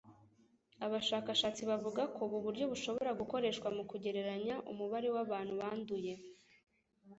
[0.85, 6.13] Abashakashatsi bavuga ko ubu buryo bushobora gukoreshwa mu kugereranya umubare w'abantu banduye